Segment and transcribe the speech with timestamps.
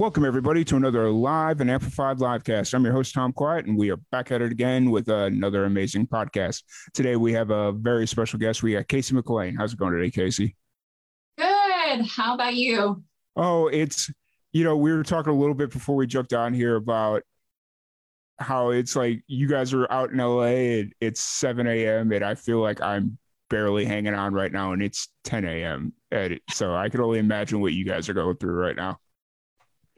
[0.00, 2.72] Welcome, everybody, to another live and amplified livecast.
[2.72, 6.06] I'm your host, Tom Quiet, and we are back at it again with another amazing
[6.06, 6.62] podcast.
[6.94, 8.62] Today, we have a very special guest.
[8.62, 9.56] We got Kacey McClain.
[9.58, 10.54] How's it going today, Kacey?
[11.36, 12.06] Good.
[12.06, 13.04] How about you?
[13.36, 14.10] Oh, it's,
[14.52, 17.22] you know, we were talking a little bit before we jumped on here about
[18.38, 22.10] how it's like you guys are out in LA and it's 7 a.m.
[22.10, 23.18] and I feel like I'm
[23.50, 25.92] barely hanging on right now and it's 10 a.m.
[26.48, 28.96] So I can only imagine what you guys are going through right now.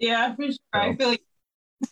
[0.02, 0.56] Yeah, for sure.
[0.72, 1.22] I feel like.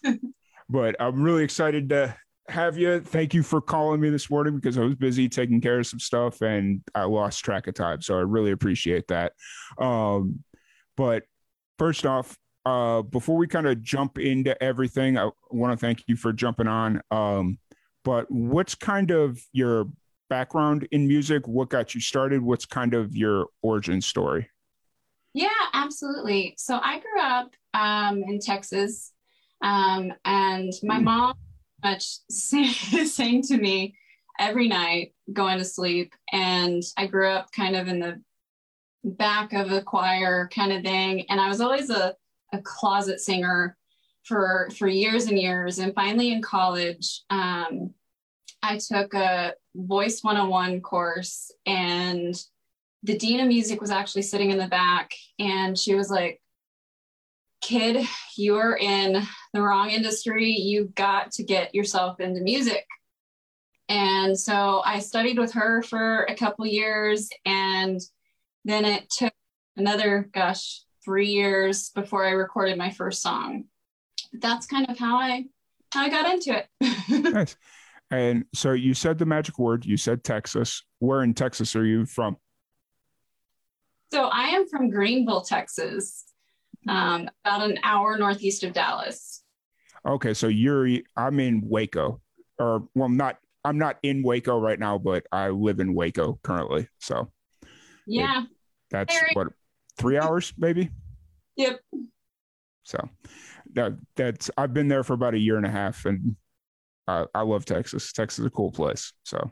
[0.69, 2.17] but I'm really excited to
[2.49, 3.01] have you.
[3.01, 6.01] Thank you for calling me this morning because I was busy taking care of some
[6.01, 8.03] stuff and I lost track of time.
[8.03, 9.35] So I really appreciate that.
[9.79, 10.43] Um,
[10.97, 11.23] but
[11.79, 16.17] first off, uh, before we kind of jump into everything, I want to thank you
[16.17, 17.01] for jumping on.
[17.13, 17.61] Um,
[18.05, 19.87] but what's kind of your
[20.29, 21.47] background in music?
[21.47, 22.43] What got you started?
[22.43, 24.51] What's kind of your origin story?
[25.33, 26.55] Yeah, absolutely.
[26.59, 29.13] So I grew up um, in Texas,
[29.63, 31.05] um, and my mm.
[31.05, 31.35] mom
[31.83, 33.97] much sang to me
[34.39, 36.15] every night going to sleep.
[36.33, 38.21] And I grew up kind of in the
[39.05, 42.15] back of a choir kind of thing, and I was always a,
[42.53, 43.77] a closet singer
[44.25, 45.79] for for years and years.
[45.79, 47.95] And finally, in college, um,
[48.63, 52.35] I took a voice 101 course and
[53.03, 56.41] the dean of music was actually sitting in the back and she was like
[57.63, 58.07] kid
[58.37, 60.51] you're in the wrong industry.
[60.51, 62.87] You've got to get yourself into music.
[63.89, 68.01] And so i studied with her for a couple years and
[68.65, 69.33] then it took
[69.77, 73.65] another gosh three years before i recorded my first song.
[74.33, 75.45] But that's kind of how i
[75.93, 76.69] how i got into it.
[77.33, 77.57] Nice.
[78.13, 80.83] And so you said the magic word you said texas.
[80.99, 82.37] Where in texas are you from
[84.13, 86.25] so I am from Greenville, Texas,
[86.89, 89.43] um, about an hour northeast of Dallas.
[90.07, 92.21] Okay, so you're I'm in Waco,
[92.59, 96.39] or well, I'm not I'm not in Waco right now, but I live in Waco
[96.43, 96.89] currently.
[96.99, 97.31] So
[98.07, 98.49] yeah, it,
[98.91, 99.49] that's Very- what
[99.99, 100.91] three hours maybe.
[101.57, 101.81] Yep.
[102.85, 103.09] So
[103.75, 106.37] that that's I've been there for about a year and a half, and
[107.07, 108.13] I love Texas.
[108.13, 109.13] Texas is a cool place.
[109.25, 109.51] So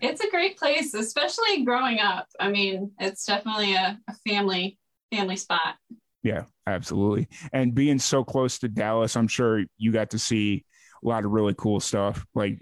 [0.00, 2.26] it's a great place, especially growing up.
[2.38, 4.78] I mean, it's definitely a, a family
[5.10, 5.76] family spot.
[6.22, 7.28] Yeah, absolutely.
[7.52, 10.64] And being so close to Dallas, I'm sure you got to see
[11.04, 12.24] a lot of really cool stuff.
[12.34, 12.60] Like,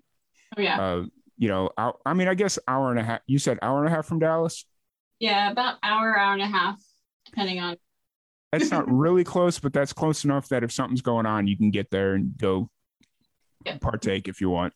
[0.56, 1.04] oh, yeah, uh,
[1.38, 3.20] you know, I, I, mean, I guess hour and a half.
[3.26, 4.66] You said hour and a half from Dallas.
[5.18, 6.80] Yeah, about hour, hour and a half,
[7.26, 7.76] depending on.
[8.50, 11.70] That's not really close, but that's close enough that if something's going on, you can
[11.70, 12.68] get there and go
[13.80, 14.72] partake if you want.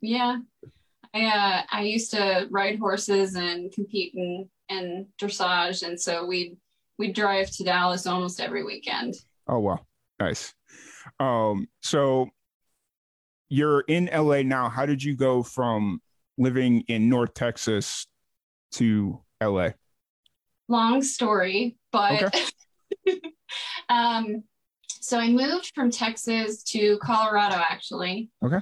[0.00, 0.38] Yeah,
[1.14, 5.86] I, uh, I used to ride horses and compete in, in dressage.
[5.86, 6.56] And so we'd,
[6.98, 9.14] we'd drive to Dallas almost every weekend.
[9.46, 9.80] Oh, wow.
[10.18, 10.52] Nice.
[11.20, 12.28] Um, so
[13.48, 14.68] you're in LA now.
[14.68, 16.00] How did you go from
[16.36, 18.06] living in North Texas
[18.72, 19.70] to LA?
[20.68, 23.20] Long story, but okay.
[23.88, 24.44] um,
[24.88, 28.30] so I moved from Texas to Colorado actually.
[28.42, 28.60] Okay.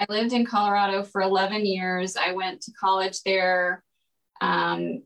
[0.00, 2.16] I lived in Colorado for 11 years.
[2.16, 3.82] I went to college there,
[4.40, 5.02] um,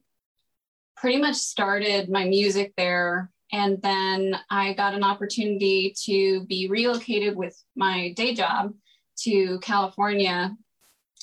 [0.96, 3.30] pretty much started my music there.
[3.52, 8.72] And then I got an opportunity to be relocated with my day job
[9.20, 10.54] to California.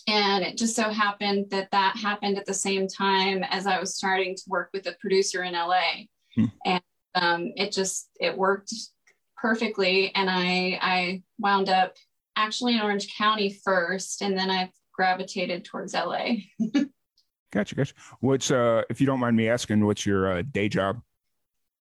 [0.08, 3.96] And it just so happened that that happened at the same time as I was
[3.96, 6.06] starting to work with a producer in LA.
[6.36, 6.46] Hmm.
[6.66, 6.82] And
[7.16, 8.74] um, it just, it worked
[9.38, 10.14] perfectly.
[10.16, 11.96] And I, I wound up
[12.40, 16.36] actually in Orange County first, and then I've gravitated towards LA.
[17.52, 17.94] gotcha, gotcha.
[18.22, 21.02] What's uh, if you don't mind me asking, what's your uh, day job?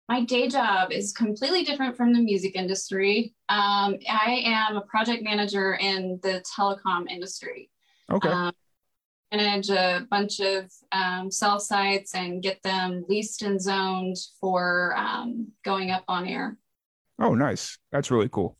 [0.08, 3.34] My day job is completely different from the music industry.
[3.48, 7.70] Um, I am a project manager in the telecom industry.
[8.10, 8.28] Okay.
[8.28, 8.52] Um,
[9.32, 15.48] manage a bunch of um, cell sites and get them leased and zoned for um,
[15.64, 16.56] going up on air.
[17.18, 17.76] Oh, nice.
[17.90, 18.56] That's really cool.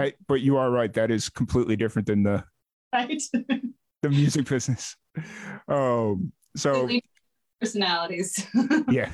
[0.00, 0.92] I, but you are right.
[0.92, 2.44] That is completely different than the
[2.92, 3.22] right
[4.02, 4.96] the music business.
[5.68, 6.88] Um, so
[7.60, 8.46] personalities.
[8.90, 9.10] yeah,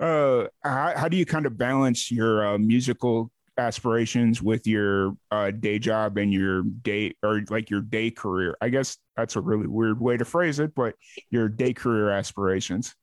[0.00, 5.50] uh, how, how do you kind of balance your uh, musical aspirations with your uh,
[5.52, 8.56] day job and your day or like your day career?
[8.60, 10.94] I guess that's a really weird way to phrase it, but
[11.30, 12.94] your day career aspirations.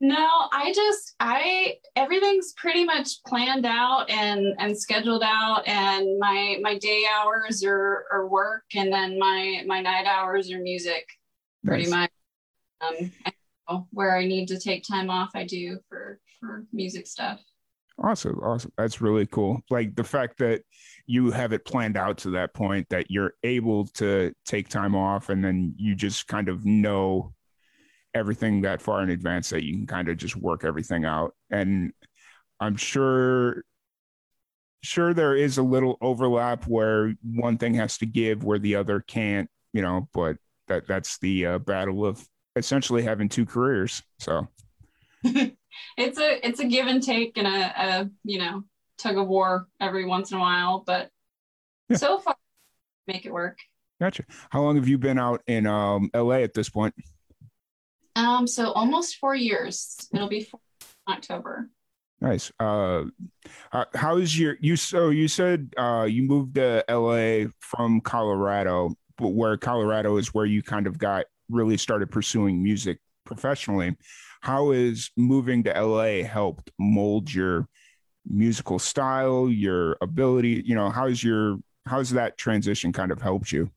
[0.00, 6.58] No, I just I everything's pretty much planned out and and scheduled out and my
[6.60, 11.06] my day hours are, are work and then my my night hours are music
[11.64, 12.10] pretty nice.
[12.82, 13.10] much.
[13.68, 17.40] Um where I need to take time off I do for for music stuff.
[17.98, 18.72] Awesome, awesome.
[18.76, 19.62] That's really cool.
[19.70, 20.60] Like the fact that
[21.06, 25.30] you have it planned out to that point that you're able to take time off
[25.30, 27.32] and then you just kind of know
[28.16, 31.34] everything that far in advance that you can kind of just work everything out.
[31.50, 31.92] And
[32.60, 33.62] I'm sure
[34.82, 39.00] sure there is a little overlap where one thing has to give where the other
[39.00, 40.36] can't, you know, but
[40.68, 42.26] that that's the uh, battle of
[42.56, 44.02] essentially having two careers.
[44.18, 44.48] So
[45.24, 48.64] it's a it's a give and take and a, a you know
[48.98, 51.10] tug of war every once in a while, but
[51.88, 51.96] yeah.
[51.96, 52.36] so far
[53.06, 53.58] make it work.
[54.00, 54.24] Gotcha.
[54.50, 56.94] How long have you been out in um, LA at this point?
[58.16, 60.08] Um, so almost four years.
[60.12, 60.50] It'll be
[61.08, 61.68] October.
[62.20, 62.50] Nice.
[62.58, 63.04] Uh,
[63.94, 64.74] how is your you?
[64.76, 70.46] So you said uh, you moved to LA from Colorado, but where Colorado is where
[70.46, 73.96] you kind of got really started pursuing music professionally.
[74.40, 77.68] How is moving to LA helped mold your
[78.26, 80.62] musical style, your ability?
[80.64, 83.70] You know, how's your how's that transition kind of helped you?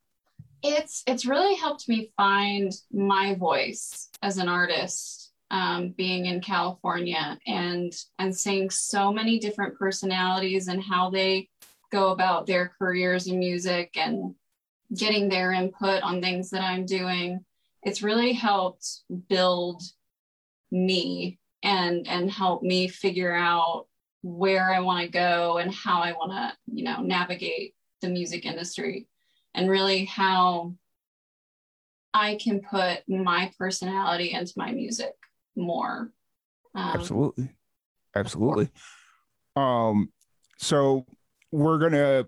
[0.63, 7.37] It's it's really helped me find my voice as an artist um, being in california
[7.47, 11.49] and and seeing so many different personalities and how they
[11.91, 14.35] go about their careers in music and
[14.95, 17.43] getting their input on things that i'm doing.
[17.83, 19.81] It's really helped build
[20.71, 23.87] me and and help me figure out
[24.21, 28.45] where i want to go and how i want to you know navigate the music
[28.45, 29.07] industry
[29.59, 30.73] and really how
[32.13, 35.11] I can put my personality into my music
[35.55, 36.11] more.
[36.73, 37.49] Um, Absolutely.
[38.15, 38.69] Absolutely.
[39.57, 40.11] Um,
[40.57, 41.05] so
[41.51, 42.25] we're gonna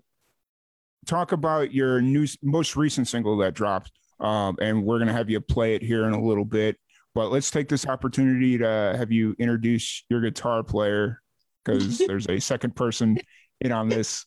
[1.06, 3.90] talk about your new most recent single that dropped.
[4.20, 6.76] Um, and we're gonna have you play it here in a little bit.
[7.14, 11.22] But let's take this opportunity to have you introduce your guitar player
[11.64, 13.18] because there's a second person
[13.62, 14.26] in on this.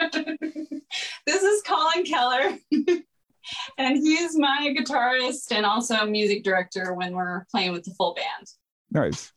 [1.26, 2.58] this is Colin Keller.
[3.78, 8.46] and he's my guitarist and also music director when we're playing with the full band.
[8.90, 9.32] Nice.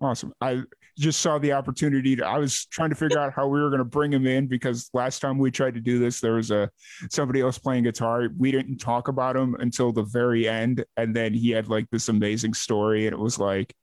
[0.00, 0.32] Awesome.
[0.40, 0.62] I
[0.98, 3.78] just saw the opportunity to I was trying to figure out how we were going
[3.78, 6.70] to bring him in because last time we tried to do this there was a
[7.08, 8.28] somebody else playing guitar.
[8.36, 12.08] We didn't talk about him until the very end and then he had like this
[12.08, 13.74] amazing story and it was like,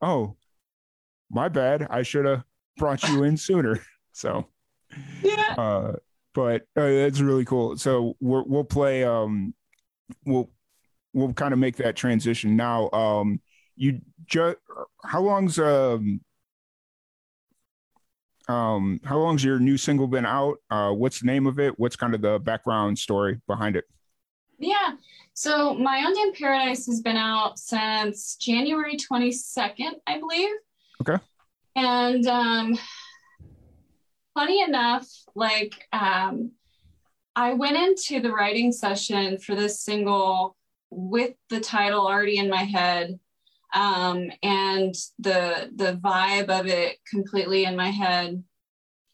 [0.00, 0.36] "Oh,
[1.30, 1.86] my bad.
[1.90, 2.44] I should have
[2.76, 3.80] brought you in sooner."
[4.14, 4.46] So,
[5.22, 5.54] yeah.
[5.56, 5.92] Uh,
[6.34, 7.76] but uh, that's really cool.
[7.76, 9.04] So we will play.
[9.04, 9.54] Um,
[10.24, 10.50] we'll
[11.12, 12.90] we'll kind of make that transition now.
[12.90, 13.40] Um,
[13.76, 14.56] you just
[15.04, 16.20] how long's um
[18.48, 20.58] um how long's your new single been out?
[20.70, 21.78] Uh, what's the name of it?
[21.78, 23.84] What's kind of the background story behind it?
[24.58, 24.96] Yeah.
[25.34, 30.50] So my own damn paradise has been out since January 22nd, I believe.
[31.00, 31.22] Okay.
[31.74, 32.78] And um
[34.34, 36.52] funny enough, like um,
[37.34, 40.56] I went into the writing session for this single
[40.90, 43.18] with the title already in my head
[43.74, 48.42] um, and the the vibe of it completely in my head,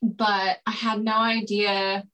[0.02, 2.04] but I had no idea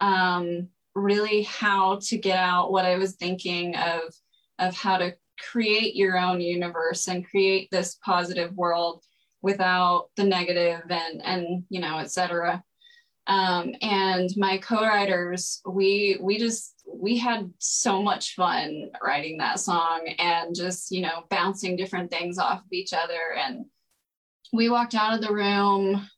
[0.00, 4.14] um, really how to get out what I was thinking of
[4.58, 5.14] of how to
[5.50, 9.04] create your own universe and create this positive world
[9.48, 12.62] without the negative and and you know etc
[13.28, 20.08] um, and my co-writers we we just we had so much fun writing that song
[20.18, 23.34] and just you know bouncing different things off of each other.
[23.36, 23.66] And
[24.52, 26.08] we walked out of the room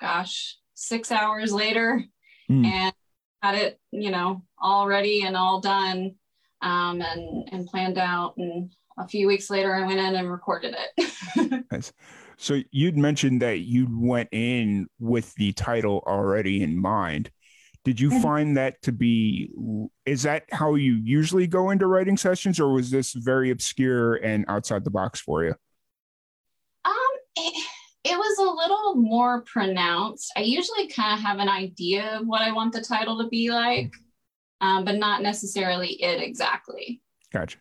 [0.00, 2.02] gosh six hours later
[2.50, 2.66] mm.
[2.66, 2.94] and
[3.42, 6.14] had it you know all ready and all done
[6.62, 8.34] um, and and planned out.
[8.38, 11.66] And a few weeks later i went in and recorded it.
[11.70, 11.92] Nice
[12.36, 17.30] so you'd mentioned that you went in with the title already in mind.
[17.84, 18.22] Did you mm-hmm.
[18.22, 19.50] find that to be
[20.04, 24.44] is that how you usually go into writing sessions or was this very obscure and
[24.48, 25.54] outside the box for you?
[26.84, 26.92] Um
[27.36, 27.66] it,
[28.04, 30.32] it was a little more pronounced.
[30.36, 33.50] I usually kind of have an idea of what I want the title to be
[33.50, 33.92] like,
[34.60, 37.00] um, but not necessarily it exactly.
[37.32, 37.58] Gotcha.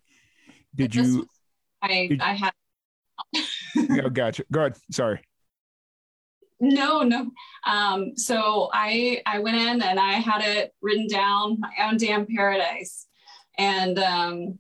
[0.76, 1.28] Did you
[1.82, 2.54] I did, I had
[3.76, 4.46] yeah, gotcha.
[4.52, 4.78] Go ahead.
[4.92, 5.22] Sorry.
[6.60, 7.32] No, no.
[7.66, 12.26] Um, so I I went in and I had it written down, my own damn
[12.26, 13.08] paradise.
[13.58, 14.60] And um,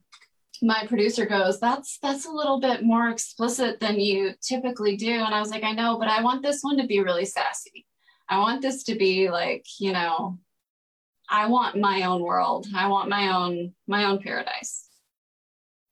[0.62, 5.12] my producer goes, That's that's a little bit more explicit than you typically do.
[5.12, 7.86] And I was like, I know, but I want this one to be really sassy.
[8.28, 10.40] I want this to be like, you know,
[11.30, 12.68] I want my own world.
[12.76, 14.90] I want my own my own paradise.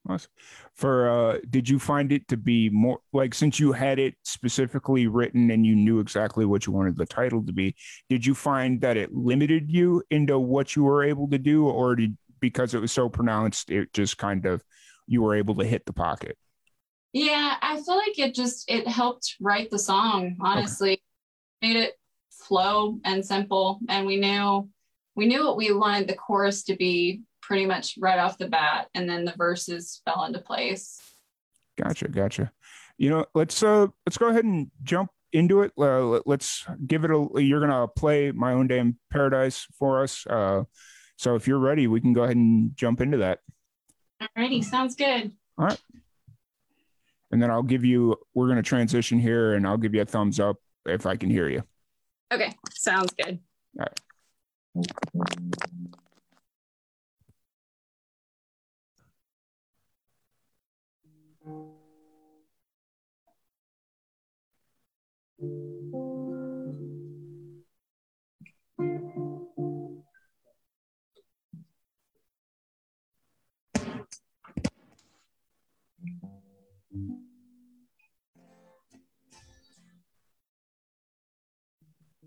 [0.08, 0.32] Awesome.
[0.84, 5.08] For uh did you find it to be more like since you had it specifically
[5.08, 7.74] written and you knew exactly what you wanted the title to be,
[8.10, 11.96] did you find that it limited you into what you were able to do or
[11.96, 14.62] did because it was so pronounced it just kind of
[15.08, 16.38] you were able to hit the pocket?
[17.14, 21.02] Yeah, I feel like it just it helped write the song, honestly.
[21.64, 21.74] Okay.
[21.74, 21.94] Made it
[22.30, 24.68] flow and simple and we knew
[25.16, 28.88] we knew what we wanted the chorus to be pretty much right off the bat
[28.96, 31.00] and then the verses fell into place.
[31.78, 32.52] Gotcha gotcha.
[32.98, 35.74] You know let's uh let's go ahead and jump into it.
[35.78, 40.26] Uh, let's give it a you're gonna play my own damn paradise for us.
[40.28, 40.64] Uh
[41.18, 43.40] so if you're ready we can go ahead and jump into that.
[44.22, 45.32] Alrighty sounds good.
[45.58, 45.82] All right.
[47.32, 50.40] And then i'll give you we're gonna transition here and i'll give you a thumbs
[50.40, 51.64] up if i can hear you.
[52.32, 53.40] Okay sounds good.
[53.78, 54.00] All right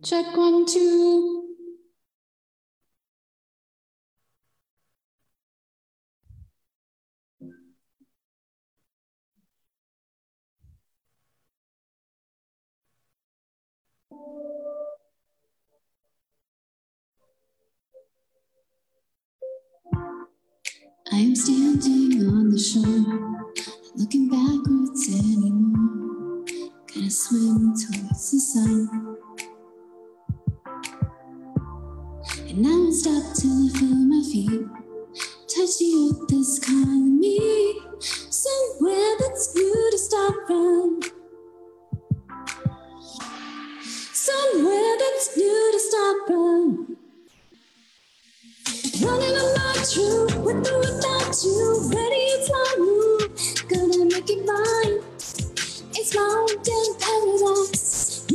[0.09, 1.43] Check one, two.
[21.11, 26.45] I am standing on the shore, not looking backwards anymore.
[26.95, 29.26] Gonna swim towards the sun.
[32.57, 34.87] And I won't stop till I feel my feet
[35.57, 37.81] touch the earth that's calling me.
[38.01, 41.01] Somewhere that's new to stop from.
[44.13, 46.97] Somewhere that's new to stop from.
[49.03, 51.91] Running on my truth, with or without you.
[51.93, 53.69] Ready, it's my move.
[53.69, 55.05] Gonna make it mine.
[55.99, 58.27] It's my own damn paradise.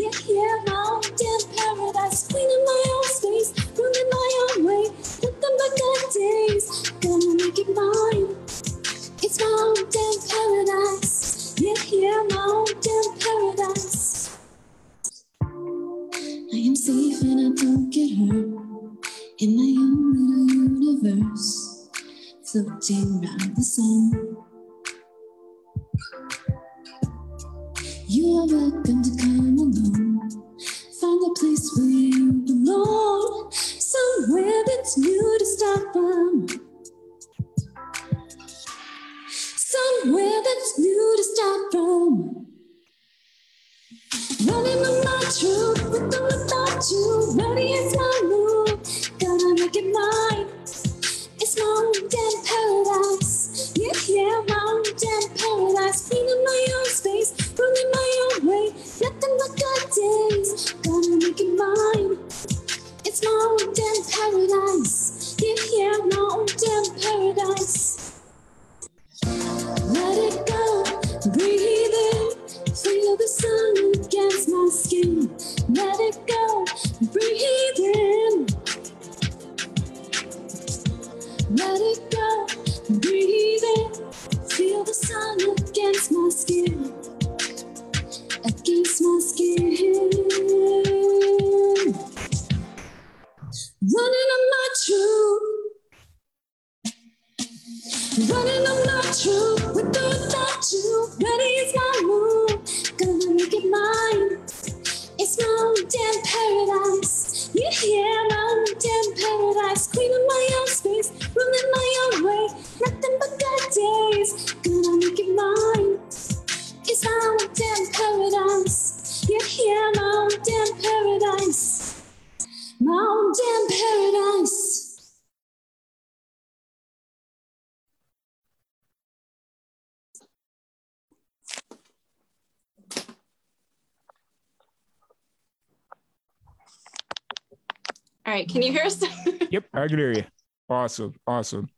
[138.42, 139.04] Right, can you hear us?
[139.52, 140.24] yep, I can hear you.
[140.70, 141.70] Awesome, awesome.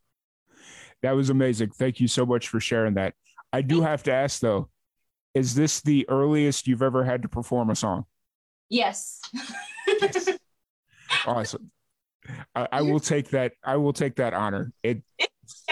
[1.01, 1.71] That was amazing.
[1.71, 3.13] Thank you so much for sharing that.
[3.51, 4.69] I do have to ask though,
[5.33, 8.05] is this the earliest you've ever had to perform a song?
[8.69, 9.19] Yes.
[9.87, 10.29] yes.
[11.25, 11.71] Awesome.
[12.55, 13.53] I, I, will take that.
[13.63, 14.71] I will take that honor.
[14.81, 15.03] It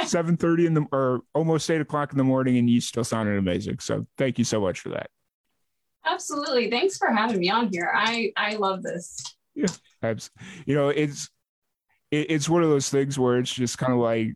[0.04, 3.38] seven thirty in the or almost eight o'clock in the morning, and you still sounded
[3.38, 3.80] amazing.
[3.80, 5.10] So thank you so much for that.
[6.06, 6.70] Absolutely.
[6.70, 7.92] Thanks for having me on here.
[7.96, 9.18] I I love this.
[9.56, 10.14] Yeah,
[10.66, 11.30] you know it's
[12.12, 14.34] it, it's one of those things where it's just kind of like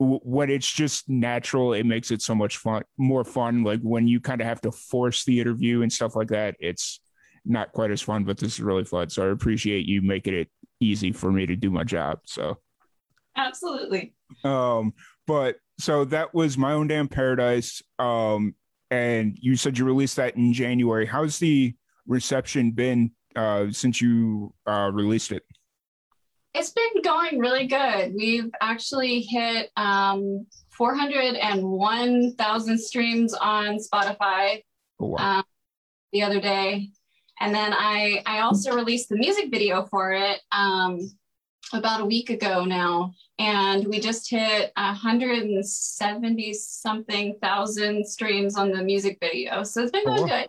[0.00, 3.62] when it's just natural, it makes it so much fun, more fun.
[3.62, 7.00] Like when you kind of have to force the interview and stuff like that, it's
[7.44, 8.24] not quite as fun.
[8.24, 10.48] But this is really fun, so I appreciate you making it
[10.80, 12.20] easy for me to do my job.
[12.24, 12.56] So,
[13.36, 14.14] absolutely.
[14.42, 14.94] Um,
[15.26, 17.82] but so that was my own damn paradise.
[17.98, 18.54] Um,
[18.90, 21.06] and you said you released that in January.
[21.06, 21.74] How's the
[22.06, 25.44] reception been uh, since you uh, released it?
[26.54, 28.14] It's been going really good.
[28.14, 34.62] We've actually hit um, 401,000 streams on Spotify
[34.98, 35.38] oh, wow.
[35.38, 35.44] um,
[36.12, 36.90] the other day.
[37.40, 41.10] And then I, I also released the music video for it um,
[41.72, 43.14] about a week ago now.
[43.38, 49.62] And we just hit 170 something thousand streams on the music video.
[49.62, 50.40] So it's been going oh, wow.
[50.40, 50.48] good.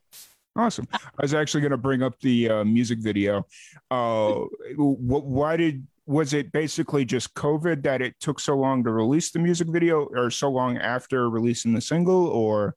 [0.55, 0.87] Awesome.
[0.93, 3.45] I was actually going to bring up the uh, music video.
[3.89, 4.33] Uh,
[4.75, 9.39] why did was it basically just COVID that it took so long to release the
[9.39, 12.75] music video, or so long after releasing the single, or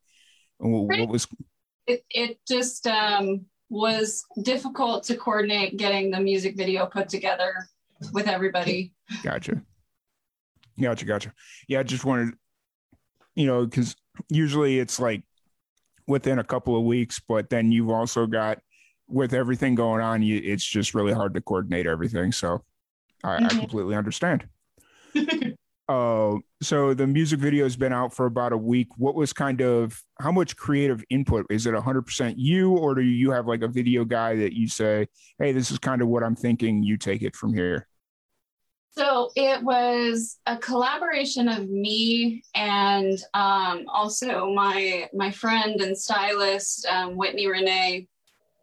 [0.59, 1.27] what was?
[1.87, 7.67] It it just um, was difficult to coordinate getting the music video put together
[8.13, 8.93] with everybody.
[9.25, 9.63] Gotcha.
[10.81, 11.05] Gotcha.
[11.05, 11.33] Gotcha.
[11.67, 12.35] Yeah, I just wanted,
[13.35, 13.97] you know, because
[14.29, 15.25] usually it's like
[16.07, 18.59] within a couple of weeks, but then you've also got
[19.09, 22.33] with everything going on, you, it's just really hard to coordinate everything.
[22.33, 22.65] So
[23.23, 23.47] I, mm-hmm.
[23.47, 24.49] I completely understand.
[25.89, 28.89] uh, so the music video has been out for about a week.
[28.97, 31.47] What was kind of how much creative input?
[31.51, 35.09] Is it 100% you, or do you have like a video guy that you say,
[35.39, 37.87] hey, this is kind of what I'm thinking, you take it from here?
[38.97, 46.87] So it was a collaboration of me and um, also my my friend and stylist
[46.87, 48.07] um, Whitney Renee.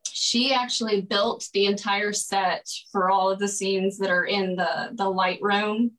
[0.05, 4.91] She actually built the entire set for all of the scenes that are in the
[4.93, 5.91] the light room.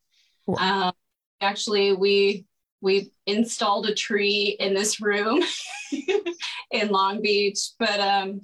[0.58, 0.92] Um,
[1.42, 2.46] actually, we
[2.80, 5.42] we installed a tree in this room
[6.70, 8.40] in Long Beach, but um,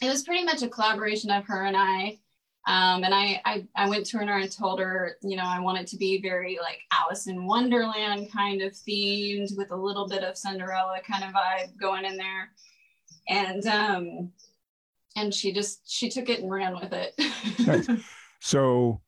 [0.00, 2.18] it was pretty much a collaboration of her and I.
[2.66, 5.60] Um, and I, I, I went to her and I told her, you know, I
[5.60, 10.08] want it to be very like Alice in Wonderland kind of themed with a little
[10.08, 12.50] bit of Cinderella kind of vibe going in there.
[13.28, 14.32] And um,
[15.14, 17.14] and she just she took it and ran with it.
[17.66, 17.88] nice.
[18.38, 19.00] So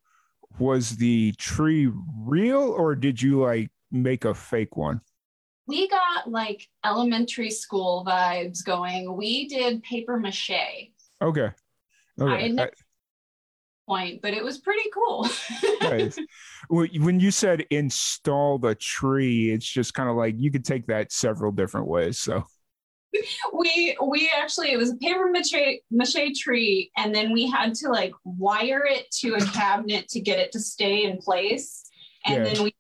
[0.59, 5.01] was the tree real or did you like make a fake one?
[5.66, 9.14] We got like elementary school vibes going.
[9.16, 10.90] We did paper mache.
[11.23, 11.51] Okay.
[12.21, 12.55] Okay.
[12.59, 12.71] I,
[13.88, 15.29] point, but it was pretty cool.
[15.81, 16.18] nice.
[16.68, 21.11] When you said install the tree, it's just kind of like you could take that
[21.11, 22.18] several different ways.
[22.18, 22.44] So
[23.59, 27.88] we we actually it was a paper mache, mache tree, and then we had to
[27.88, 31.85] like wire it to a cabinet to get it to stay in place,
[32.27, 32.53] and yeah.
[32.53, 32.74] then we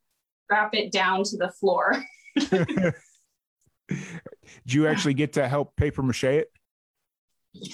[0.50, 2.04] wrap it down to the floor.
[4.66, 6.52] Do you actually get to help paper mache it?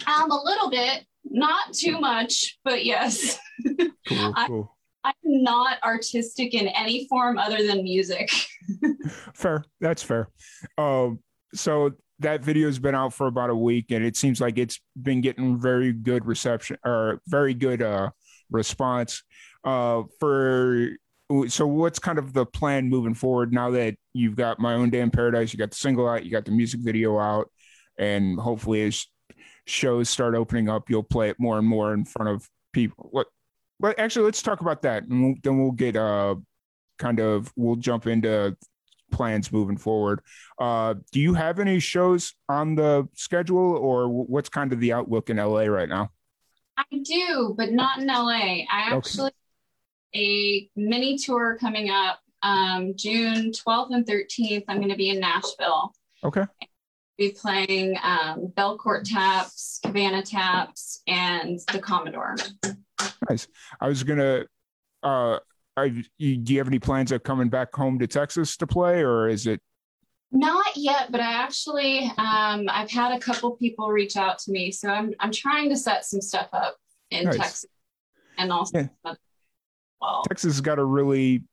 [0.07, 1.05] Um, a little bit.
[1.25, 3.39] Not too much, but yes.
[4.07, 4.63] Cool, I,
[5.05, 8.31] I'm not artistic in any form other than music.
[9.35, 9.65] fair.
[9.81, 10.29] That's fair.
[10.77, 11.21] Um,
[11.55, 14.81] so that video has been out for about a week and it seems like it's
[15.01, 18.11] been getting very good reception or very good uh,
[18.51, 19.23] response
[19.65, 20.91] uh, for
[21.49, 25.11] so what's kind of the plan moving forward now that you've got my own damn
[25.11, 27.51] paradise you got the single out you got the music video out
[27.99, 29.07] and hopefully as
[29.67, 33.09] shows start opening up, you'll play it more and more in front of people.
[33.11, 33.29] What?
[33.81, 36.37] But actually, let's talk about that, and we'll, then we'll get uh
[36.99, 38.57] kind of we'll jump into
[39.11, 40.21] plans moving forward.
[40.59, 45.31] Uh, do you have any shows on the schedule, or what's kind of the outlook
[45.31, 46.11] in LA right now?
[46.77, 48.65] I do, but not in LA.
[48.71, 49.31] I actually
[50.15, 50.17] okay.
[50.17, 54.65] a mini tour coming up um, June 12th and 13th.
[54.69, 55.93] I'm going to be in Nashville.
[56.25, 56.45] Okay
[57.17, 62.37] be playing um, Belcourt Taps, Cabana Taps, and the Commodore.
[63.29, 63.49] Nice.
[63.81, 64.45] I was gonna.
[65.03, 65.39] Uh,
[65.77, 69.29] I, do you have any plans of coming back home to Texas to play, or
[69.29, 69.61] is it?
[70.33, 74.73] Not yet, but I actually um, I've had a couple people reach out to me,
[74.73, 76.77] so I'm I'm trying to set some stuff up
[77.11, 77.37] in nice.
[77.37, 77.67] Texas.
[78.39, 79.15] and also yeah.
[80.01, 80.25] well.
[80.29, 81.45] Texas has got a really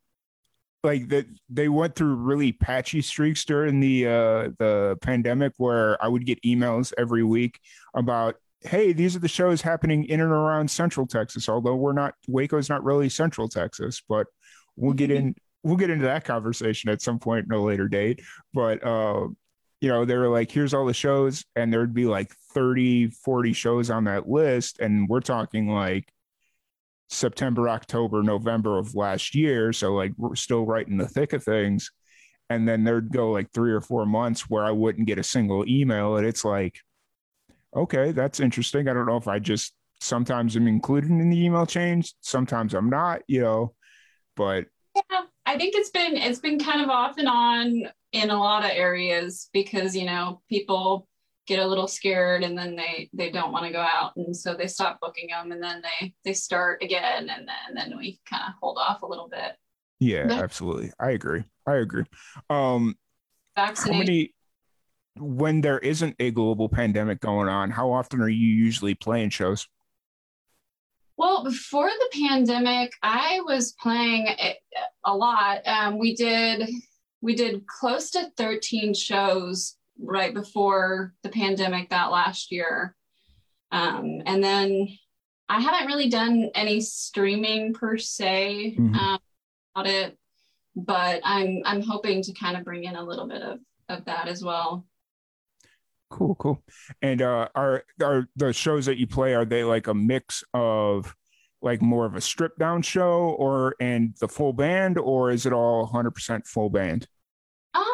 [0.84, 6.08] like that they went through really patchy streaks during the uh the pandemic where I
[6.08, 7.60] would get emails every week
[7.96, 12.14] about hey these are the shows happening in and around central texas although we're not
[12.28, 14.28] waco's not really central texas but
[14.76, 18.22] we'll get in we'll get into that conversation at some point in a later date.
[18.54, 19.28] But uh
[19.80, 23.54] you know they were like here's all the shows and there'd be like 30 40
[23.54, 26.12] shows on that list and we're talking like
[27.12, 29.74] September, October, November of last year.
[29.74, 31.92] So like we're still right in the thick of things.
[32.50, 35.66] And then there'd go like three or four months where I wouldn't get a single
[35.68, 36.18] email.
[36.18, 36.80] And it's like,
[37.76, 38.88] okay, that's interesting.
[38.88, 42.90] I don't know if I just sometimes I'm included in the email chain, sometimes I'm
[42.90, 43.74] not, you know,
[44.36, 48.40] but yeah, I think it's been it's been kind of off and on in a
[48.40, 51.08] lot of areas because you know people
[51.52, 54.56] get a little scared and then they they don't want to go out and so
[54.56, 58.22] they stop booking them and then they they start again and then and then we
[58.30, 59.58] kind of hold off a little bit.
[60.00, 60.92] Yeah absolutely.
[60.98, 61.44] I agree.
[61.68, 62.06] I agree.
[62.50, 62.96] Um
[63.58, 63.94] Vaccinate.
[63.94, 64.34] how many
[65.20, 69.68] when there isn't a global pandemic going on how often are you usually playing shows?
[71.18, 74.28] Well before the pandemic i was playing
[75.04, 75.68] a lot.
[75.68, 76.70] Um, we did
[77.22, 82.96] we did close to 13 shows right before the pandemic that last year.
[83.72, 84.88] Um, and then
[85.48, 88.96] I haven't really done any streaming per se mm-hmm.
[88.96, 89.20] um,
[89.76, 90.18] about it,
[90.76, 93.60] but I'm I'm hoping to kind of bring in a little bit of
[93.90, 94.86] of that as well.
[96.10, 96.64] Cool, cool.
[97.02, 101.16] And uh, are are the shows that you play are they like a mix of
[101.62, 105.54] like more of a stripped down show or and the full band or is it
[105.54, 107.08] all 100% full band?
[107.74, 107.86] Um,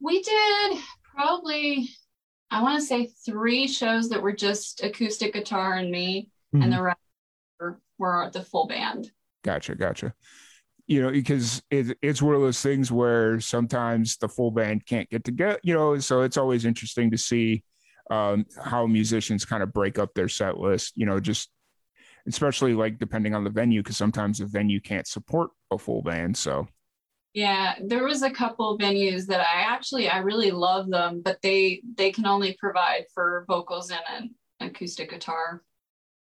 [0.00, 0.78] we did
[1.14, 1.88] probably
[2.52, 6.62] I want to say three shows that were just acoustic guitar and me, mm-hmm.
[6.62, 6.98] and the rest
[7.58, 9.10] were, were the full band.
[9.42, 10.12] Gotcha, gotcha.
[10.86, 15.08] You know, because it, it's one of those things where sometimes the full band can't
[15.08, 15.58] get together.
[15.62, 17.64] You know, so it's always interesting to see
[18.10, 20.92] um, how musicians kind of break up their set list.
[20.94, 21.48] You know, just
[22.26, 26.36] especially like depending on the venue, because sometimes the venue can't support a full band.
[26.36, 26.68] So
[27.34, 31.82] yeah, there was a couple venues that I actually I really love them, but they
[31.96, 34.00] they can only provide for vocals and
[34.60, 35.62] an acoustic guitar,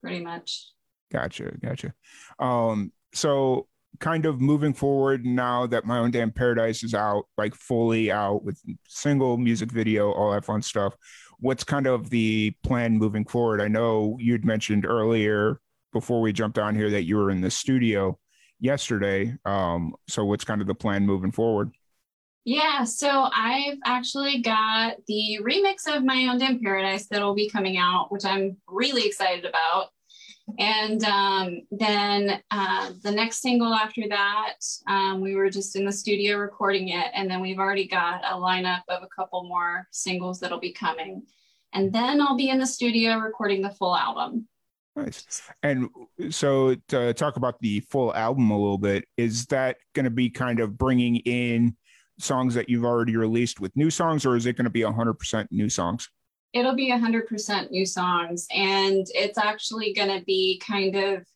[0.02, 0.72] pretty much.
[1.12, 1.94] Gotcha, gotcha.
[2.40, 3.68] Um, so
[4.00, 8.44] kind of moving forward now that my own damn paradise is out, like fully out
[8.44, 10.94] with single music video, all that fun stuff.
[11.40, 13.62] What's kind of the plan moving forward?
[13.62, 15.62] I know you'd mentioned earlier
[15.94, 18.20] before we jumped on here that you were in the studio
[18.60, 19.36] yesterday.
[19.46, 21.72] Um, so what's kind of the plan moving forward?
[22.46, 27.78] Yeah, so I've actually got the remix of My Own Damn Paradise that'll be coming
[27.78, 29.90] out, which I'm really excited about.
[30.58, 34.56] And um, then uh, the next single after that,
[34.88, 37.08] um, we were just in the studio recording it.
[37.14, 41.24] And then we've already got a lineup of a couple more singles that'll be coming.
[41.74, 44.48] And then I'll be in the studio recording the full album.
[44.98, 45.44] Nice.
[45.62, 45.90] And
[46.32, 50.30] so to talk about the full album a little bit, is that going to be
[50.30, 51.78] kind of bringing in
[52.20, 55.48] songs that you've already released with new songs, or is it going to be 100%
[55.52, 56.10] new songs?
[56.52, 58.48] It'll be 100% new songs.
[58.52, 61.28] And it's actually going to be kind of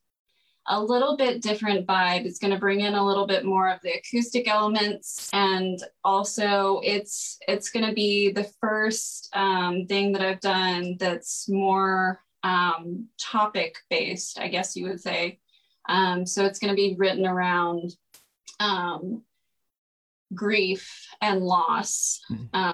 [0.67, 2.25] a little bit different vibe.
[2.25, 6.81] It's going to bring in a little bit more of the acoustic elements, and also
[6.83, 13.07] it's it's going to be the first um, thing that I've done that's more um,
[13.19, 15.39] topic based, I guess you would say.
[15.89, 17.95] Um, so it's going to be written around
[18.59, 19.23] um,
[20.33, 22.71] grief and loss mm-hmm.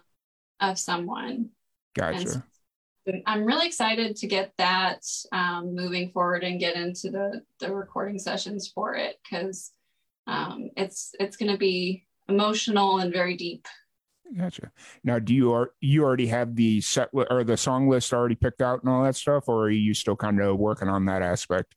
[0.60, 1.49] of someone.
[1.95, 2.27] Gotcha.
[2.27, 2.41] So
[3.25, 5.01] I'm really excited to get that
[5.32, 9.71] um, moving forward and get into the the recording sessions for it because
[10.27, 13.65] um, it's it's going to be emotional and very deep.
[14.35, 14.71] Gotcha.
[15.03, 18.61] Now, do you are you already have the set or the song list already picked
[18.61, 21.75] out and all that stuff, or are you still kind of working on that aspect?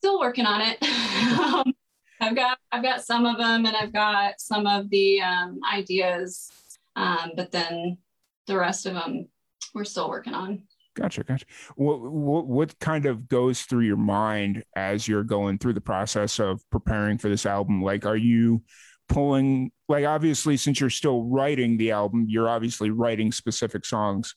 [0.00, 0.82] Still working on it.
[1.38, 1.74] um,
[2.20, 6.50] I've got I've got some of them, and I've got some of the um, ideas,
[6.94, 7.98] um, but then
[8.46, 9.28] the rest of them
[9.74, 10.62] we're still working on.
[10.94, 11.44] Gotcha, gotcha.
[11.74, 16.40] What, what what kind of goes through your mind as you're going through the process
[16.40, 17.82] of preparing for this album?
[17.82, 18.62] Like, are you
[19.08, 24.34] pulling like obviously since you're still writing the album you're obviously writing specific songs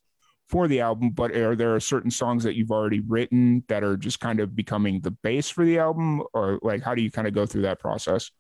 [0.48, 4.20] for the album but are there certain songs that you've already written that are just
[4.20, 6.24] kind of becoming the base for the album?
[6.34, 8.32] Or like how do you kind of go through that process?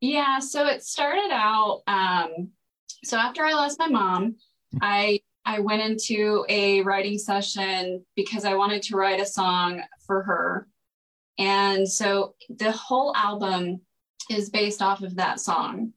[0.00, 2.50] Yeah so it started out um
[3.04, 4.36] so after i lost my mom
[4.80, 10.22] i i went into a writing session because i wanted to write a song for
[10.22, 10.68] her.
[11.38, 13.80] And so the whole album
[14.30, 15.92] is based off of that song.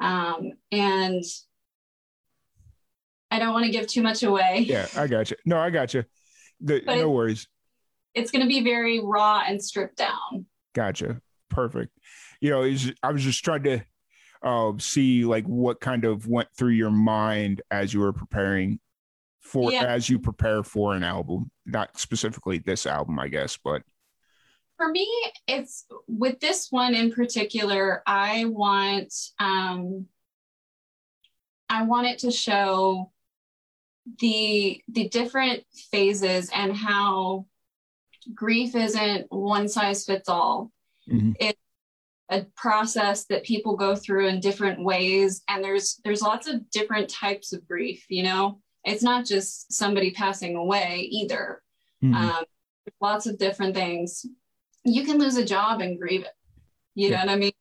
[0.00, 1.24] Um, and
[3.30, 4.64] I don't want to give too much away.
[4.66, 5.36] Yeah, I got you.
[5.44, 6.04] No, I got you.
[6.60, 7.46] The, no worries.
[8.14, 10.46] It's going to be very raw and stripped down.
[10.74, 11.20] Gotcha.
[11.50, 11.92] Perfect.
[12.40, 12.62] You know,
[13.02, 13.84] I was just trying to
[14.42, 18.80] uh, see like what kind of went through your mind as you were preparing
[19.40, 19.84] for yeah.
[19.84, 23.82] as you prepare for an album, not specifically this album, I guess, but
[24.78, 25.06] for me,
[25.46, 30.06] it's with this one in particular, I want um
[31.68, 33.12] I want it to show
[34.20, 37.46] the the different phases and how
[38.34, 40.70] grief isn't one size fits all.
[41.10, 41.32] Mm-hmm.
[41.40, 41.58] It's
[42.30, 47.10] a process that people go through in different ways and there's there's lots of different
[47.10, 48.60] types of grief, you know.
[48.84, 51.62] It's not just somebody passing away either.
[52.02, 52.14] Mm-hmm.
[52.14, 52.44] Um,
[53.00, 54.24] lots of different things.
[54.94, 56.34] You can lose a job and grieve it.
[56.94, 57.20] You yeah.
[57.20, 57.52] know what I mean?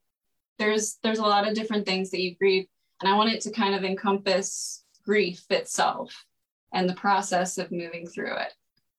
[0.57, 2.65] There's there's a lot of different things that you grieve,
[3.01, 6.25] and I want it to kind of encompass grief itself
[6.73, 8.53] and the process of moving through it.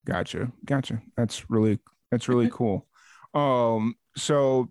[0.07, 0.51] Gotcha.
[0.65, 1.03] Gotcha.
[1.17, 1.79] That's really
[2.11, 2.87] that's really cool.
[3.35, 4.71] Um so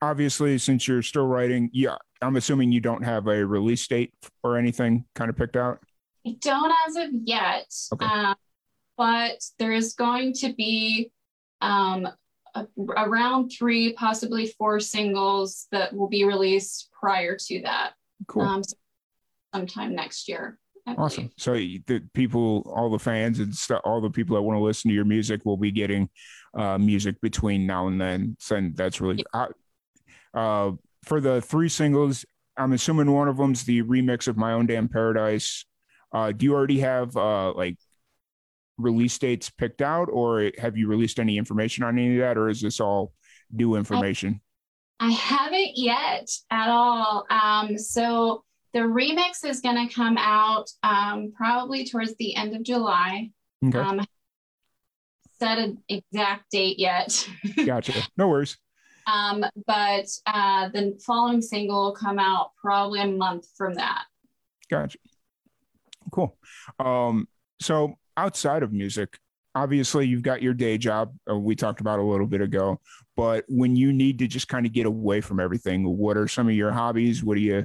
[0.00, 4.56] obviously since you're still writing, yeah, I'm assuming you don't have a release date or
[4.56, 5.80] anything kind of picked out?
[6.26, 7.66] I don't as of yet.
[7.92, 8.06] Okay.
[8.06, 8.36] Um,
[8.96, 11.10] but there is going to be
[11.60, 12.06] um,
[12.96, 17.92] around three, possibly four singles that will be released prior to that.
[18.26, 18.42] Cool.
[18.42, 18.62] Um,
[19.54, 20.58] sometime next year.
[20.86, 21.30] Awesome.
[21.36, 24.88] So the people, all the fans and stuff, all the people that want to listen
[24.88, 26.08] to your music will be getting
[26.54, 28.36] uh, music between now and then.
[28.40, 29.46] So that's really yeah.
[30.34, 30.72] uh,
[31.04, 32.24] for the three singles.
[32.56, 35.64] I'm assuming one of them's the remix of "My Own Damn Paradise."
[36.12, 37.78] Uh, do you already have uh, like
[38.78, 42.48] release dates picked out, or have you released any information on any of that, or
[42.48, 43.12] is this all
[43.50, 44.40] new information?
[45.00, 47.26] I, I haven't yet at all.
[47.30, 52.62] Um, so the remix is going to come out um, probably towards the end of
[52.62, 53.30] July.
[53.64, 53.78] Okay.
[53.78, 54.00] Um,
[55.38, 57.28] set an exact date yet.
[57.66, 57.92] gotcha.
[58.16, 58.56] No worries.
[59.06, 64.04] Um, but uh, the following single will come out probably a month from that.
[64.70, 64.98] Gotcha.
[66.12, 66.36] Cool.
[66.78, 67.26] Um,
[67.60, 69.18] so outside of music,
[69.54, 72.80] obviously you've got your day job uh, we talked about a little bit ago
[73.18, 76.48] but when you need to just kind of get away from everything what are some
[76.48, 77.62] of your hobbies what do you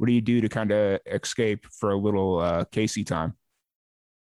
[0.00, 3.34] what do you do to kind of escape for a little uh, Kacey time?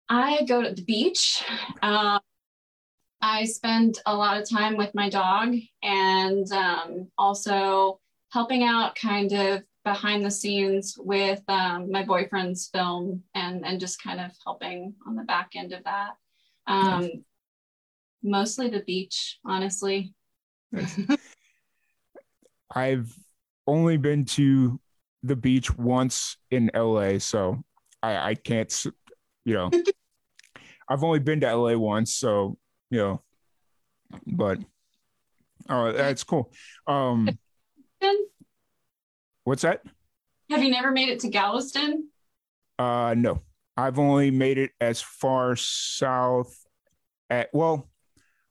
[0.10, 1.42] I go to the beach.
[1.82, 2.20] Uh,
[3.22, 8.02] I spend a lot of time with my dog and um, also
[8.34, 14.02] helping out kind of behind the scenes with um, my boyfriend's film and, and just
[14.02, 16.12] kind of helping on the back end of that.
[16.68, 17.24] Um,
[18.24, 20.14] Mostly the beach, honestly.
[22.74, 23.14] I've
[23.68, 24.80] only been to
[25.24, 27.62] the beach once in LA, so
[28.02, 28.74] I, I can't,
[29.44, 29.70] you know,
[30.90, 32.58] I've only been to LA once, so
[32.90, 33.22] you know,
[34.26, 34.60] but
[35.70, 36.52] oh, that's cool.
[36.88, 37.30] Um,
[39.44, 39.84] what's that?
[40.50, 42.10] Have you never made it to Galveston?
[42.78, 43.42] Uh, no,
[43.78, 46.56] I've only made it as far south
[47.30, 47.90] at well.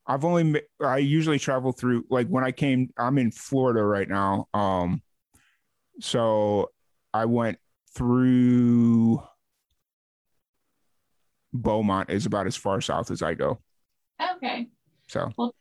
[0.06, 4.48] I've only I usually travel through like when I came I'm in Florida right now.
[4.52, 5.00] Um
[6.00, 6.70] so
[7.14, 7.58] I went
[7.94, 9.22] through
[11.52, 13.60] Beaumont is about as far south as I go.
[14.20, 14.68] Okay.
[15.06, 15.54] So well,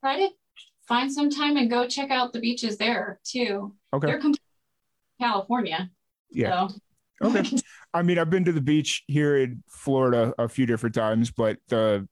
[0.00, 0.28] try to
[0.86, 3.74] find some time and go check out the beaches there too.
[3.92, 4.06] Okay.
[4.06, 4.20] They're
[5.20, 5.90] California.
[6.30, 6.68] Yeah.
[6.68, 7.28] So.
[7.28, 7.56] okay.
[7.94, 11.58] I mean, I've been to the beach here in Florida a few different times, but
[11.68, 12.08] the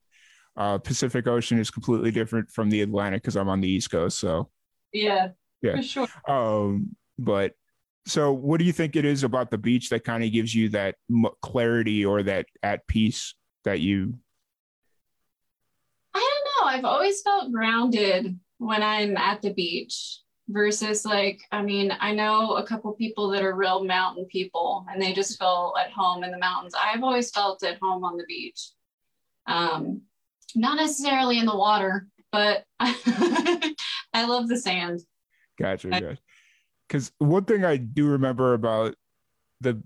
[0.56, 4.18] uh, Pacific Ocean is completely different from the Atlantic because I'm on the East Coast.
[4.18, 4.50] So
[4.92, 5.28] yeah,
[5.60, 6.08] yeah, for sure.
[6.28, 7.54] Um, but
[8.06, 10.70] so, what do you think it is about the beach that kind of gives you
[10.70, 10.96] that
[11.40, 14.14] clarity or that at peace that you?
[16.14, 16.78] I don't know.
[16.78, 22.56] I've always felt grounded when I'm at the beach versus like i mean i know
[22.56, 26.32] a couple people that are real mountain people and they just feel at home in
[26.32, 26.74] the mountains.
[26.74, 28.70] I've always felt at home on the beach.
[29.46, 30.02] Um
[30.54, 33.74] not necessarily in the water but i
[34.26, 35.00] love the sand.
[35.58, 36.18] Gotcha, gotcha.
[36.88, 38.96] Because one thing I do remember about
[39.60, 39.82] the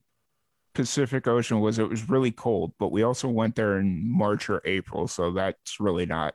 [0.74, 4.62] Pacific Ocean was it was really cold, but we also went there in March or
[4.64, 6.34] April, so that's really not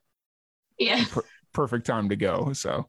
[0.77, 1.05] yeah
[1.53, 2.53] perfect time to go.
[2.53, 2.87] So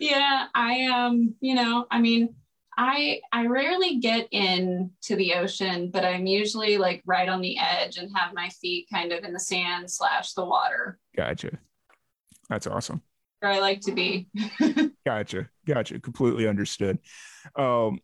[0.00, 2.34] yeah, I um, you know, I mean,
[2.76, 7.58] I I rarely get in to the ocean, but I'm usually like right on the
[7.58, 10.98] edge and have my feet kind of in the sand slash the water.
[11.16, 11.58] Gotcha.
[12.48, 13.00] That's awesome.
[13.40, 14.28] where I like to be.
[15.06, 15.48] gotcha.
[15.66, 15.98] Gotcha.
[16.00, 16.98] Completely understood.
[17.56, 18.00] Um,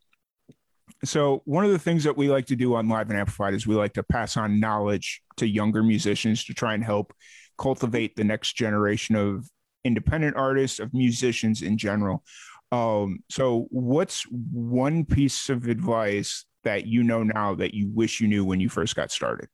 [1.04, 3.66] so one of the things that we like to do on Live and Amplified is
[3.66, 7.12] we like to pass on knowledge to younger musicians to try and help
[7.58, 9.46] cultivate the next generation of
[9.84, 12.24] independent artists, of musicians in general.
[12.72, 18.28] Um, so what's one piece of advice that you know now that you wish you
[18.28, 19.48] knew when you first got started?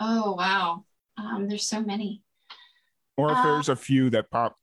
[0.00, 0.84] Oh wow.
[1.16, 2.22] Um, there's so many.
[3.16, 4.56] Or if uh, there's a few that pop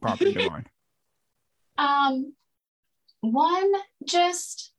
[0.00, 0.68] pop into mind.
[1.78, 2.34] Um
[3.20, 3.72] one
[4.04, 4.72] just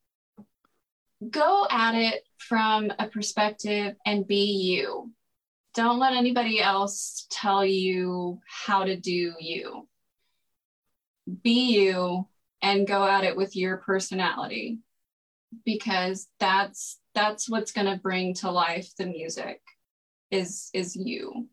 [1.29, 5.11] go at it from a perspective and be you.
[5.73, 9.87] Don't let anybody else tell you how to do you.
[11.43, 12.27] Be you
[12.61, 14.79] and go at it with your personality
[15.65, 19.61] because that's that's what's going to bring to life the music
[20.29, 21.47] is is you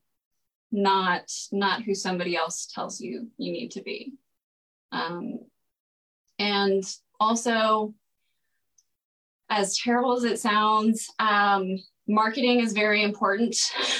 [0.70, 4.12] not not who somebody else tells you you need to be
[4.92, 5.38] um,
[6.38, 6.84] and
[7.18, 7.94] also
[9.50, 11.78] as terrible as it sounds um,
[12.08, 13.56] marketing is very important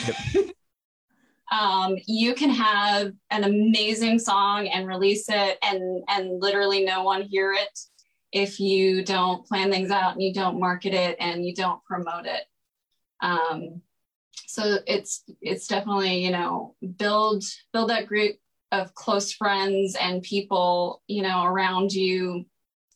[0.06, 0.46] yep.
[1.52, 7.22] um, you can have an amazing song and release it and and literally no one
[7.22, 7.78] hear it
[8.32, 12.26] if you don't plan things out and you don't market it and you don't promote
[12.26, 12.42] it.
[13.20, 13.82] Um,
[14.46, 18.36] so it's it's definitely you know build build that group
[18.70, 22.46] of close friends and people you know around you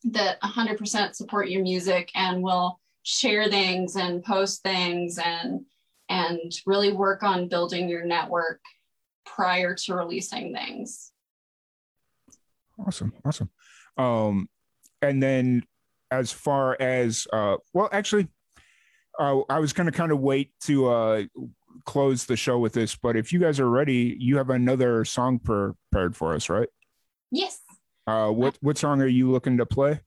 [0.05, 5.65] that 100% support your music and will share things and post things and
[6.09, 8.59] and really work on building your network
[9.25, 11.11] prior to releasing things
[12.85, 13.49] awesome awesome
[13.97, 14.47] um
[15.01, 15.63] and then
[16.13, 18.27] as far as uh, well, actually,
[19.19, 21.23] uh, I was going to kind of wait to uh,
[21.85, 25.39] close the show with this, but if you guys are ready, you have another song
[25.39, 26.69] prepared for us, right?
[27.31, 27.59] Yes.
[28.05, 30.01] Uh, what what song are you looking to play?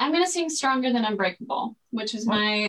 [0.00, 2.68] I'm going to sing "Stronger Than Unbreakable," which is my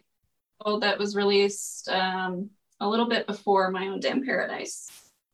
[0.79, 4.89] that was released um, a little bit before "My Own Damn Paradise."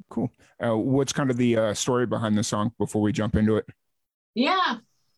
[0.09, 0.31] Cool.
[0.63, 3.65] Uh, what's kind of the uh, story behind the song before we jump into it?
[4.35, 4.77] Yeah.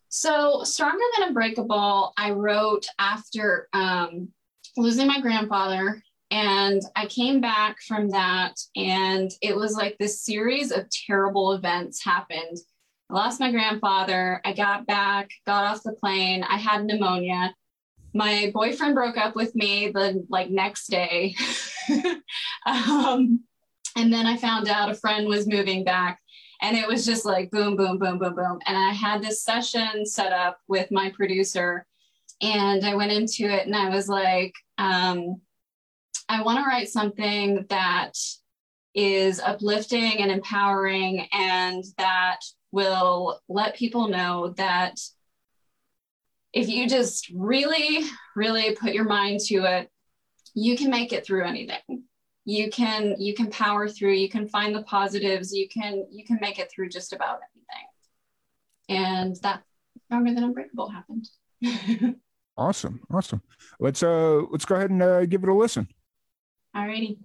[0.10, 4.30] So, Stronger Than Unbreakable, I wrote after um,
[4.78, 6.02] losing my grandfather.
[6.32, 12.04] And I came back from that, and it was like this series of terrible events
[12.04, 12.58] happened.
[13.10, 14.42] I lost my grandfather.
[14.44, 16.44] I got back, got off the plane.
[16.44, 17.54] I had pneumonia.
[18.14, 21.36] My boyfriend broke up with me the like next day.
[22.66, 23.42] um,
[23.96, 26.20] and then I found out a friend was moving back
[26.64, 28.60] and it was just like boom, boom, boom, boom, boom.
[28.66, 31.86] And I had this session set up with my producer,
[32.42, 35.42] and I went into it and I was like, um,
[36.30, 38.14] I want to write something that
[38.96, 42.40] is uplifting and empowering and that
[42.74, 45.00] will let people know that
[46.54, 48.04] if you just really,
[48.36, 49.90] really put your mind to it,
[50.56, 52.04] you can make it through anything.
[52.46, 56.40] You can you can power through you can find the positives you can you can
[56.42, 59.08] make it through just about anything.
[59.08, 59.62] And that
[60.06, 61.30] stronger than unbreakable happened.
[62.56, 63.42] Awesome awesome.
[63.80, 65.88] Let's uh let's go ahead and uh, give it a listen.
[66.76, 67.18] Alrighty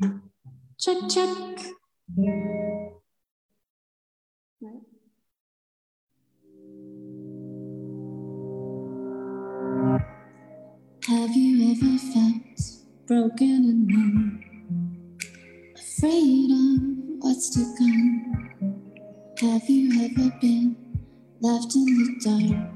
[0.00, 1.28] Check, check.
[11.06, 12.60] Have you ever felt
[13.06, 14.40] broken and numb?
[15.76, 18.50] Afraid of what's to come?
[19.40, 20.76] Have you ever been
[21.40, 22.74] left in the dark?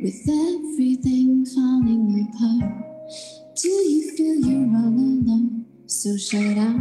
[0.00, 2.72] With everything falling apart?
[3.62, 5.55] Do you feel you're all alone?
[5.98, 6.76] So shut out,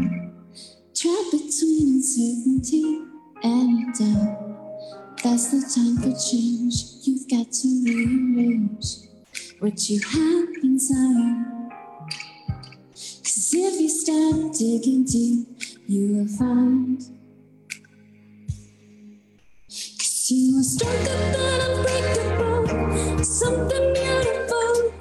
[0.94, 3.02] trapped between uncertainty
[3.44, 5.18] and doubt.
[5.24, 6.84] That's the time for change.
[7.04, 9.08] You've got to rearrange
[9.60, 11.46] what you have inside.
[12.92, 15.48] Cause if you start digging deep,
[15.88, 17.00] you will find.
[19.70, 24.92] Cause you are stronger than unbreakable, something beautiful,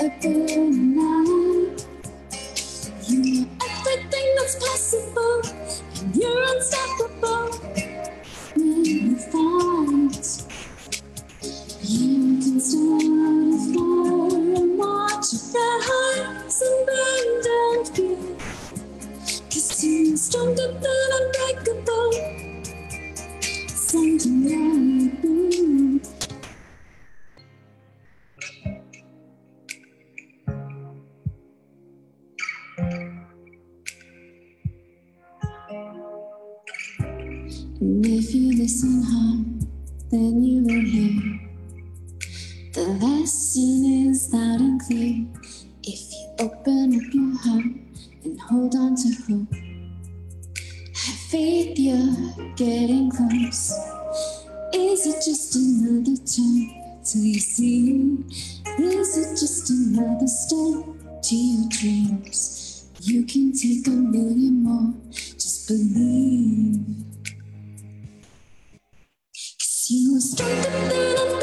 [0.00, 1.27] a burning light
[4.78, 5.42] invincible,
[6.00, 7.58] and you're unstoppable.
[8.54, 10.26] When you fight,
[11.82, 18.36] you can stand for and watch the heights and burn down fear.
[19.50, 20.97] Cause you're stronger than
[37.80, 39.66] if you listen hard,
[40.10, 41.40] then you will hear.
[42.72, 45.26] The lesson is loud and clear.
[45.84, 47.64] If you open up your heart
[48.24, 49.54] and hold on to hope,
[50.94, 53.72] have faith you're getting close.
[54.74, 58.24] Is it just another turn till you see?
[58.78, 62.88] Is it just another step to your dreams?
[63.02, 67.07] You can take a million more, just believe.
[70.18, 71.37] Cause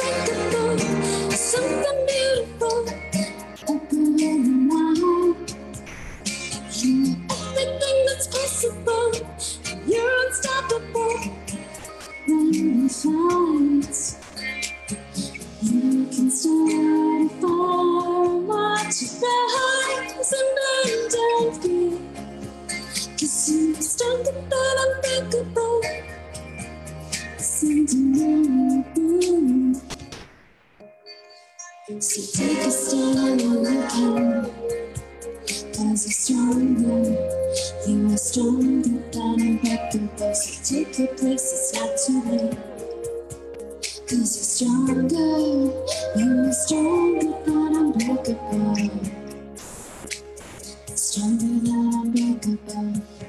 [51.16, 52.58] Stronger than unbreakable.
[52.68, 53.25] Cause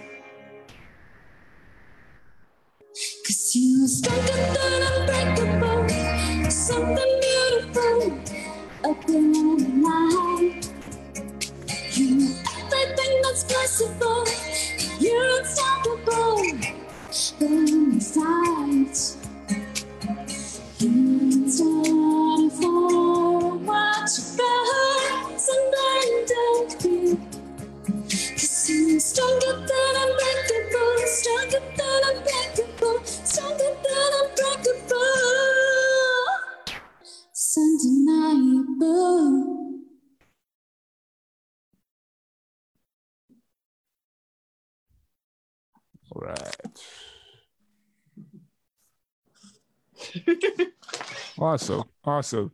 [51.47, 51.85] awesome.
[52.05, 52.53] Awesome.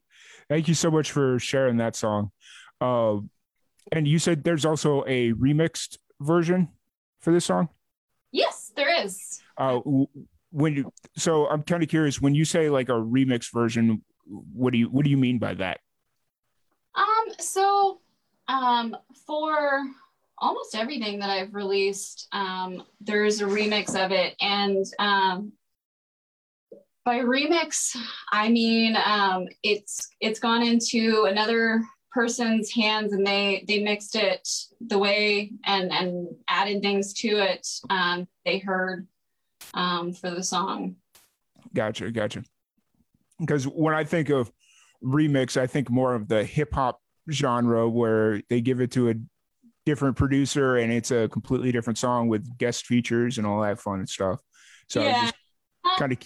[0.49, 2.31] Thank you so much for sharing that song.
[2.81, 3.19] Uh,
[3.91, 6.69] and you said there's also a remixed version
[7.21, 7.69] for this song?
[8.31, 9.41] Yes, there is.
[9.57, 9.81] Uh,
[10.51, 14.73] when you, so I'm kind of curious when you say like a remix version, what
[14.73, 15.81] do you what do you mean by that?
[16.95, 18.01] Um, so
[18.49, 19.83] um, for
[20.39, 24.35] almost everything that I've released, um, there's a remix of it.
[24.41, 25.53] And um,
[27.05, 27.97] by remix,
[28.33, 31.83] I mean um, it's it's gone into another
[32.13, 34.47] person's hands and they they mixed it
[34.81, 39.07] the way and and added things to it um, they heard
[39.75, 40.97] um, for the song.
[41.75, 42.43] Gotcha, gotcha.
[43.41, 44.53] Because when I think of
[45.03, 47.01] remix, I think more of the hip hop
[47.31, 49.15] genre where they give it to a
[49.87, 53.99] different producer and it's a completely different song with guest features and all that fun
[53.99, 54.41] and stuff.
[54.89, 55.21] So I Yeah.
[55.23, 55.35] just
[55.99, 56.19] kind of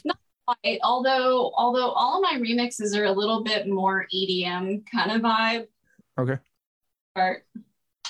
[0.82, 5.66] Although although all of my remixes are a little bit more EDM kind of vibe.
[6.18, 6.38] okay.
[7.14, 7.36] But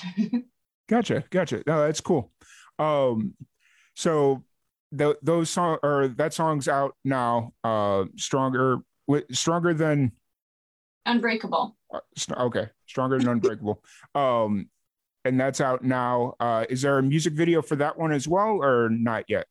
[0.88, 1.62] Gotcha, gotcha.
[1.66, 2.30] No, that's cool.
[2.78, 3.34] Um,
[3.94, 4.44] so
[4.96, 7.52] th- those song or that song's out now.
[7.64, 8.78] Uh, stronger,
[9.32, 10.12] stronger than
[11.06, 11.76] Unbreakable.
[11.92, 13.82] uh, st- okay, stronger than unbreakable.
[14.14, 14.68] Um,
[15.24, 16.34] and that's out now.
[16.38, 19.46] Uh, is there a music video for that one as well, or not yet?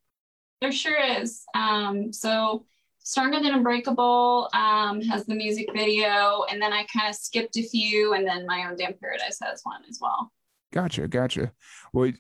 [0.62, 1.44] There sure is.
[1.54, 2.66] Um, so
[3.06, 7.62] Stronger Than Unbreakable um, has the music video, and then I kind of skipped a
[7.62, 10.32] few, and then My Own Damn Paradise has one as well.
[10.74, 11.52] Gotcha, gotcha.
[11.94, 12.12] Well,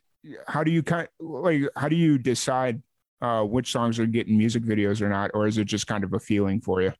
[0.48, 2.82] how do you kind like how do you decide
[3.22, 6.14] uh, which songs are getting music videos or not, or is it just kind of
[6.14, 6.94] a feeling for you?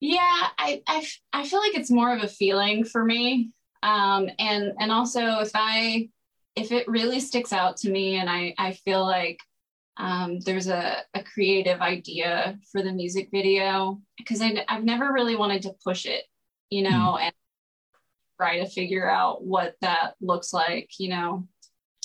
[0.00, 0.82] Yeah, I,
[1.32, 3.52] I, feel like it's more of a feeling for me.
[3.84, 6.08] Um, and, and also if I,
[6.56, 9.38] if it really sticks out to me and I, I feel like
[9.96, 15.36] um, there's a, a creative idea for the music video, because I, I've never really
[15.36, 16.24] wanted to push it,
[16.70, 17.32] you know, and
[18.38, 21.46] try to figure out what that looks like, you know,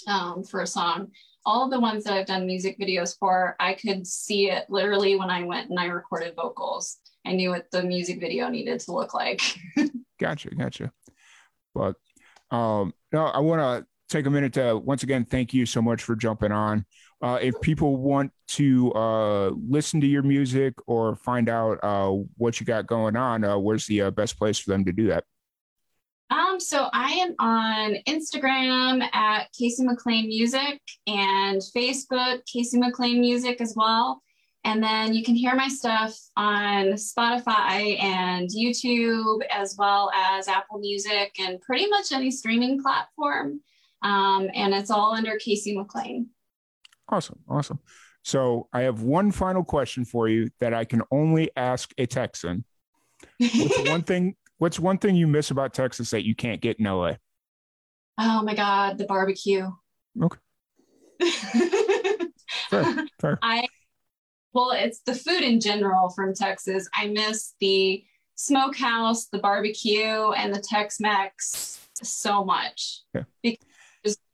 [0.08, 1.12] um, for a song.
[1.46, 5.16] All of the ones that I've done music videos for, I could see it literally
[5.16, 6.98] when I went and I recorded vocals.
[7.26, 9.42] I knew what the music video needed to look like.
[10.20, 10.92] Gotcha, gotcha.
[11.76, 11.96] But
[12.50, 16.02] um, no, I want to take a minute to once again thank you so much
[16.02, 16.86] for jumping on.
[17.22, 22.60] Uh, if people want to uh, listen to your music or find out uh, what
[22.60, 25.24] you got going on, uh, where's the uh, best place for them to do that?
[26.30, 33.62] Um, so I am on Instagram at Kacey McClain Music and Facebook Kacey McClain Music
[33.62, 34.22] as well.
[34.64, 40.80] And then you can hear my stuff on Spotify and YouTube, as well as Apple
[40.80, 43.62] Music and pretty much any streaming platform.
[44.02, 46.26] Um, and it's all under Kacey McClain.
[47.10, 47.40] Awesome.
[47.48, 47.80] Awesome.
[48.24, 52.66] So I have one final question for you that I can only ask a Texan.
[53.40, 56.86] What's one thing what's one thing you miss about Texas that you can't get in
[56.86, 57.14] LA?
[58.20, 59.70] Oh my God, the barbecue.
[60.22, 60.38] Okay.
[62.70, 63.40] fair, fair.
[63.42, 63.68] I
[64.54, 66.90] well, it's the food in general from Texas.
[66.96, 68.04] I miss the
[68.36, 73.04] smokehouse, the barbecue, and the Tex-Mex so much.
[73.14, 73.24] Yeah.
[73.44, 73.67] Because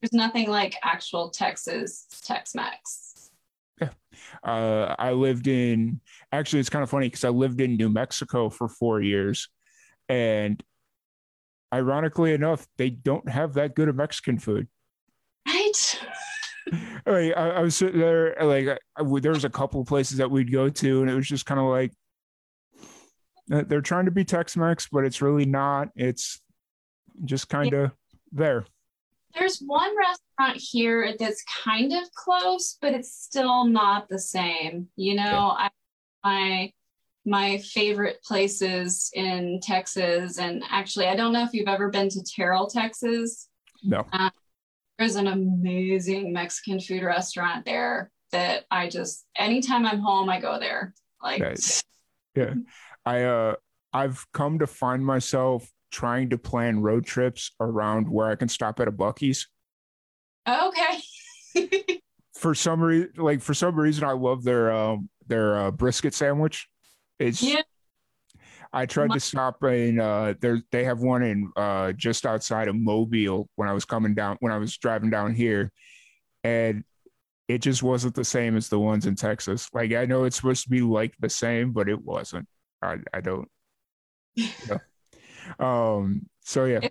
[0.03, 3.31] there's, nothing like actual Texas Tex-Mex.
[3.81, 3.89] Yeah.
[4.43, 6.01] Uh, I lived in
[6.31, 9.49] actually it's kind of funny because I lived in New Mexico for four years.
[10.09, 10.61] And
[11.73, 14.67] ironically enough, they don't have that good of Mexican food.
[15.47, 16.01] Right.
[17.05, 20.17] like, I, I, was sitting there, like I, I, there was a couple of places
[20.17, 21.93] that we'd go to, and it was just kind of like
[23.51, 25.89] uh, they're trying to be Tex-Mex, but it's really not.
[25.95, 26.41] It's
[27.25, 28.19] just kind of yeah.
[28.31, 28.65] there.
[29.35, 34.87] There's one restaurant here that's kind of close, but it's still not the same.
[34.95, 35.69] You know, yeah.
[35.69, 35.69] I
[36.23, 36.71] my
[37.25, 42.23] my favorite places in Texas, and actually, I don't know if you've ever been to
[42.23, 43.47] Terrell, Texas.
[43.83, 44.05] No.
[44.11, 44.31] Um,
[44.97, 50.59] there's an amazing Mexican food restaurant there that I just anytime I'm home, I go
[50.59, 50.93] there.
[51.21, 51.83] Like nice.
[52.35, 52.53] yeah.
[53.05, 53.55] I uh
[53.93, 58.79] I've come to find myself trying to plan road trips around where I can stop
[58.79, 59.47] at a Buc-ee's.
[60.47, 62.01] Okay.
[62.33, 66.67] for some reason like for some reason I love their um their uh, brisket sandwich.
[67.19, 67.61] It's yeah.
[68.73, 72.75] I tried to stop in uh there they have one in uh just outside of
[72.75, 75.71] Mobile when I was coming down when I was driving down here
[76.43, 76.83] and
[77.47, 79.69] it just wasn't the same as the ones in Texas.
[79.73, 82.47] Like I know it's supposed to be like the same, but it wasn't.
[82.81, 83.47] I I don't
[84.35, 84.79] you know.
[85.59, 86.87] Um so yeah.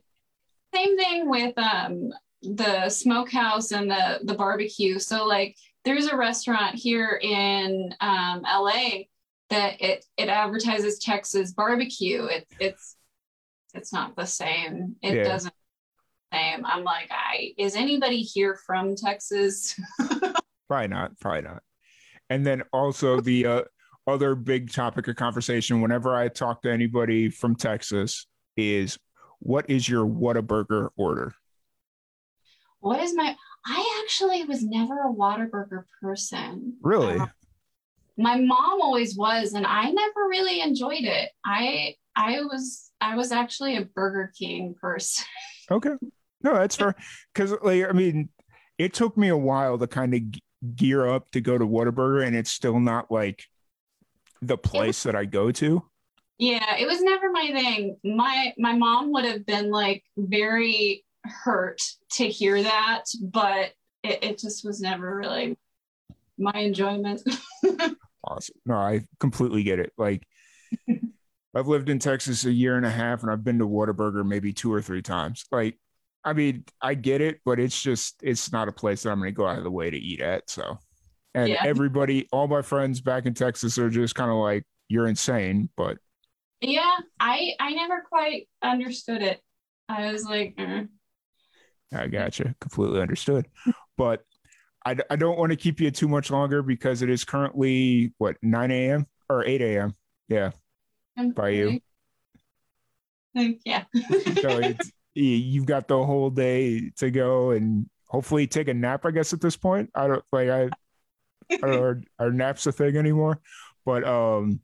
[0.75, 2.11] Same thing with um
[2.43, 4.99] the smokehouse and the the barbecue.
[4.99, 9.05] So like there's a restaurant here in um LA
[9.51, 12.25] that it it advertises Texas barbecue.
[12.25, 12.97] It, it's
[13.75, 14.97] it's not the same.
[15.03, 15.25] It yeah.
[15.25, 15.55] doesn't
[16.33, 16.65] same.
[16.65, 19.79] I'm like, I is anybody here from Texas?
[20.69, 21.19] probably not.
[21.21, 21.63] Probably not.
[22.31, 23.63] And then also the uh,
[24.07, 28.27] other big topic of conversation whenever I talk to anybody from Texas
[28.57, 28.99] is
[29.39, 31.35] what is your Whataburger order?
[32.81, 33.35] What is my
[33.65, 36.77] I actually was never a Whataburger person.
[36.83, 37.19] Really?
[37.19, 37.31] Um,
[38.17, 43.33] my mom always was and i never really enjoyed it i i was i was
[43.33, 45.25] actually a burger king person
[45.71, 45.95] okay
[46.43, 46.95] no that's fair
[47.33, 48.29] because like i mean
[48.77, 50.21] it took me a while to kind of
[50.77, 53.45] gear up to go to Whataburger, and it's still not like
[54.41, 55.83] the place was, that I go to.
[56.43, 57.99] Yeah, it was never my thing.
[58.03, 61.81] My my mom would have been like very hurt
[62.15, 65.57] to hear that, but it, it just was never really
[66.37, 67.23] my enjoyment.
[68.25, 68.57] awesome.
[68.67, 69.93] No, I completely get it.
[69.97, 70.27] Like
[71.55, 74.53] I've lived in Texas a year and a half and I've been to Whataburger maybe
[74.53, 75.45] two or three times.
[75.53, 75.79] Like,
[76.25, 79.31] I mean, I get it, but it's just it's not a place that I'm gonna
[79.31, 80.51] go out of the way to eat at.
[80.51, 80.77] So
[81.37, 81.63] and yeah.
[81.65, 85.99] everybody, all my friends back in Texas are just kind of like, you're insane, but
[86.63, 89.41] yeah, I I never quite understood it.
[89.89, 90.89] I was like, mm.
[91.93, 93.47] I gotcha, completely understood.
[93.99, 94.23] But
[94.85, 98.37] I, I don't want to keep you too much longer because it is currently what
[98.43, 99.07] 9 a.m.
[99.29, 99.95] or 8 a.m.
[100.29, 100.53] Yeah,
[101.35, 101.81] by you.
[103.35, 103.85] Yeah.
[103.95, 109.05] so it's, you've got the whole day to go and hopefully take a nap.
[109.05, 110.71] I guess at this point, I don't like I.
[111.63, 113.41] are, are naps a thing anymore?
[113.85, 114.61] But um,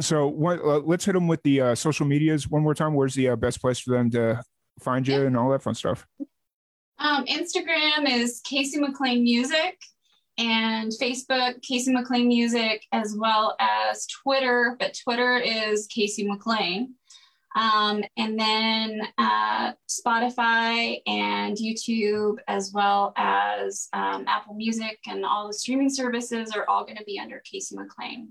[0.00, 2.94] so what, uh, let's hit them with the uh, social medias one more time.
[2.94, 4.42] Where's the uh, best place for them to
[4.80, 6.06] find you and all that fun stuff?
[6.98, 9.78] Um, Instagram is Kacey McClain Music
[10.38, 16.88] and Facebook, Kacey McClain Music, as well as Twitter, but Twitter is Kacey McClain.
[17.56, 25.46] Um, and then uh, Spotify and YouTube, as well as um, Apple Music and all
[25.46, 28.28] the streaming services, are all going to be under Kacey McClain.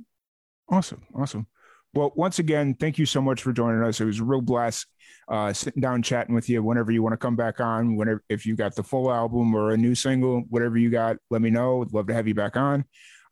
[0.70, 1.04] Awesome.
[1.16, 1.48] Awesome.
[1.94, 4.02] Well, once again, thank you so much for joining us.
[4.02, 4.88] It was a real blast
[5.28, 6.64] uh, sitting down chatting with you.
[6.64, 9.72] Whenever you want to come back on, whenever if you got the full album or
[9.72, 11.78] a new single, whatever you got, let me know.
[11.78, 12.84] Would love to have you back on.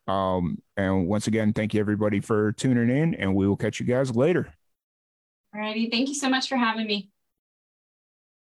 [0.08, 3.86] Um, and once again, thank you everybody for tuning in, and we will catch you
[3.86, 4.54] guys later.
[5.56, 7.10] Alrighty, thank you so much for having me.